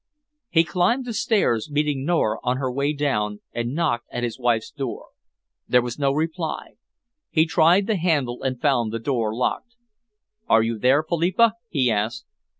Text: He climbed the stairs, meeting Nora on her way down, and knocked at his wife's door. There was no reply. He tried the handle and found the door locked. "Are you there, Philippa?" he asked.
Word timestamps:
He 0.49 0.63
climbed 0.63 1.05
the 1.05 1.13
stairs, 1.13 1.69
meeting 1.69 2.03
Nora 2.05 2.39
on 2.41 2.57
her 2.57 2.71
way 2.71 2.91
down, 2.91 3.41
and 3.53 3.75
knocked 3.75 4.07
at 4.11 4.23
his 4.23 4.39
wife's 4.39 4.71
door. 4.71 5.09
There 5.67 5.83
was 5.83 5.99
no 5.99 6.11
reply. 6.11 6.73
He 7.29 7.45
tried 7.45 7.85
the 7.85 7.97
handle 7.97 8.41
and 8.41 8.59
found 8.59 8.91
the 8.91 8.97
door 8.97 9.31
locked. 9.35 9.75
"Are 10.49 10.63
you 10.63 10.79
there, 10.79 11.03
Philippa?" 11.03 11.53
he 11.69 11.91
asked. 11.91 12.25